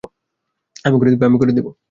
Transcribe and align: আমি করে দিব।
আমি 0.85 0.95
করে 1.39 1.51
দিব। 1.51 1.67